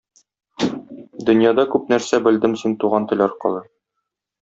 Дөньяда 1.29 1.67
күп 1.75 1.95
нәрсә 1.95 2.23
белдем 2.31 2.59
син 2.65 2.77
туган 2.85 3.11
тел 3.13 3.27
аркылы. 3.33 3.67